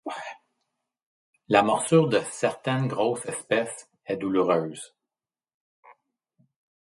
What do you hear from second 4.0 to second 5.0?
est douloureuse.